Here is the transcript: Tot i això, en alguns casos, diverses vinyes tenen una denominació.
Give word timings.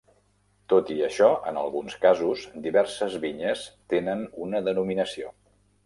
Tot 0.71 0.87
i 0.93 0.97
això, 1.07 1.27
en 1.51 1.59
alguns 1.65 1.99
casos, 2.07 2.47
diverses 2.65 3.21
vinyes 3.27 3.65
tenen 3.97 4.29
una 4.49 4.67
denominació. 4.71 5.37